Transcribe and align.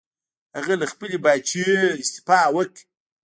هغه 0.57 0.73
له 0.81 0.85
خپلې 0.91 1.17
پاچاهۍ 1.23 1.99
استعفا 2.01 2.39
وکړه. 2.55 2.81